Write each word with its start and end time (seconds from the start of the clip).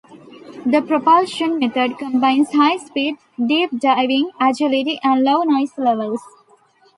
The 0.65 0.81
propulsion 0.81 1.59
method 1.59 1.99
combines 1.99 2.53
high 2.53 2.77
speed, 2.77 3.17
deep 3.37 3.69
diving, 3.79 4.31
agility 4.39 4.99
and 5.03 5.23
low 5.23 5.43
noise 5.43 5.77
levels. 5.77 6.23